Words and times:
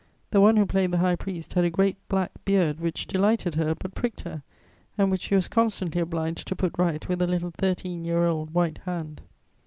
The 0.31 0.41
one 0.41 0.57
who 0.57 0.65
played 0.65 0.89
the 0.89 0.97
High 0.97 1.15
Priest 1.15 1.53
had 1.53 1.63
a 1.63 1.69
great 1.69 1.95
black 2.09 2.31
beard 2.43 2.79
which 2.79 3.05
delighted 3.05 3.53
her 3.53 3.75
but 3.75 3.93
pricked 3.93 4.21
her, 4.21 4.41
and 4.97 5.11
which 5.11 5.21
she 5.21 5.35
was 5.35 5.47
constantly 5.47 6.01
obliged 6.01 6.47
to 6.47 6.55
put 6.55 6.73
right 6.79 7.07
with 7.07 7.21
a 7.21 7.27
little 7.27 7.51
thirteen 7.55 8.03
year 8.03 8.25
old 8.25 8.51
white 8.51 8.79
hand. 8.79 9.21